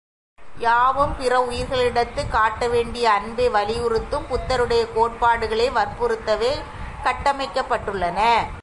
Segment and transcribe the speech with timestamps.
[0.57, 6.61] யாவும் பிறவுயிர்களிடத்துக் காட்ட வேண்டிய அன்பை வலியுறுத்தும் புத்தருடைய கோட்பாடுகளை வற்புறுத்தவே
[7.03, 8.45] கட்டமைக்கப் பட்டுள்ளன.